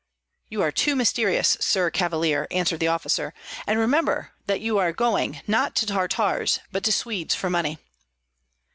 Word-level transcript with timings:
"You 0.49 0.63
are 0.63 0.71
too 0.71 0.95
mysterious. 0.95 1.57
Sir 1.59 1.91
Cavalier," 1.91 2.47
answered 2.49 2.79
the 2.79 2.87
officer, 2.87 3.35
"and 3.67 3.77
remember 3.77 4.31
that 4.47 4.59
you 4.59 4.79
are 4.79 4.91
going, 4.91 5.43
not 5.45 5.75
to 5.75 5.85
Tartars, 5.85 6.59
but 6.71 6.83
to 6.85 6.91
Swedes 6.91 7.35
for 7.35 7.51
money." 7.51 7.77